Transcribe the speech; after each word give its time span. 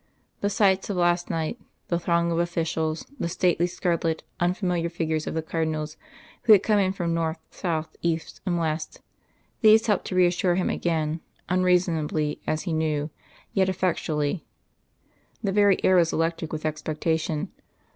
The 0.39 0.49
sights 0.49 0.89
of 0.89 0.97
last 0.97 1.29
night, 1.29 1.59
the 1.89 1.99
throng 1.99 2.31
of 2.31 2.39
officials, 2.39 3.05
the 3.19 3.29
stately, 3.29 3.67
scarlet, 3.67 4.23
unfamiliar 4.39 4.89
figures 4.89 5.27
of 5.27 5.35
the 5.35 5.43
Cardinals 5.43 5.95
who 6.41 6.53
had 6.53 6.63
come 6.63 6.79
in 6.79 6.91
from 6.91 7.13
north, 7.13 7.37
south, 7.51 7.95
east 8.01 8.41
and 8.43 8.57
west 8.57 9.01
these 9.61 9.85
helped 9.85 10.05
to 10.05 10.15
reassure 10.15 10.55
him 10.55 10.71
again 10.71 11.21
unreasonably, 11.49 12.41
as 12.47 12.63
he 12.63 12.73
knew, 12.73 13.11
yet 13.53 13.69
effectually. 13.69 14.43
The 15.43 15.51
very 15.51 15.77
air 15.83 15.97
was 15.97 16.11
electric 16.11 16.51
with 16.51 16.65
expectation. 16.65 17.51